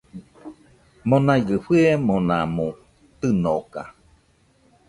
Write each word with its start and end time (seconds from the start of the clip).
Monaigɨ 1.07 1.55
fɨemonamo 1.65 2.67
tɨnoka 3.19 3.83